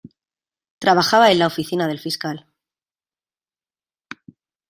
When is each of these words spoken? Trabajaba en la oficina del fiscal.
Trabajaba 0.79 1.31
en 1.31 1.37
la 1.37 1.45
oficina 1.45 1.87
del 1.87 1.99
fiscal. 1.99 2.47